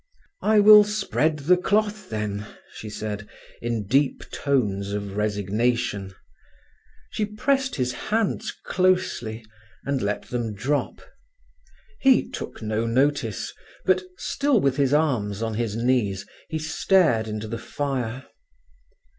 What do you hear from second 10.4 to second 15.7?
drop. He took no notice, but, still with his arms on